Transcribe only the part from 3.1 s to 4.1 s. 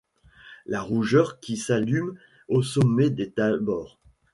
des Thabors;